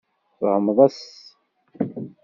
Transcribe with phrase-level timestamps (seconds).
[0.37, 0.99] Tfehmeḍ-as?